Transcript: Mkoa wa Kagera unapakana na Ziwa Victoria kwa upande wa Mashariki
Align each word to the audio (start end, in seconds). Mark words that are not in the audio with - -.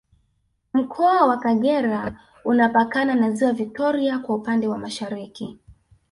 Mkoa 0.73 1.27
wa 1.27 1.37
Kagera 1.37 2.19
unapakana 2.45 3.15
na 3.15 3.31
Ziwa 3.31 3.53
Victoria 3.53 4.19
kwa 4.19 4.35
upande 4.35 4.67
wa 4.67 4.77
Mashariki 4.77 5.59